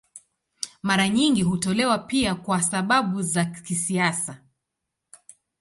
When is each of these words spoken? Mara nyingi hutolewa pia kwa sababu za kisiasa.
Mara 0.83 1.09
nyingi 1.09 1.43
hutolewa 1.43 1.99
pia 1.99 2.35
kwa 2.35 2.61
sababu 2.61 3.21
za 3.21 3.45
kisiasa. 3.45 4.37